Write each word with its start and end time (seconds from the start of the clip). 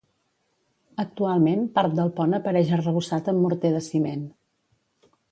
Actualment 1.01 1.59
part 1.75 1.93
del 1.99 2.09
pont 2.19 2.33
apareix 2.37 2.71
arrebossat 2.77 3.29
amb 3.33 3.43
morter 3.43 3.71
de 3.75 3.83
ciment. 3.89 4.25